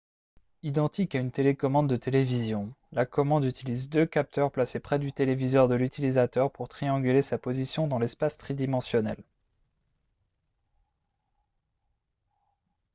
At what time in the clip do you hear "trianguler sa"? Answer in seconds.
6.67-7.37